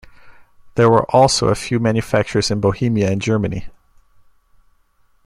[0.73, 3.67] There were also a few manufacturers in Bohemia and Germany.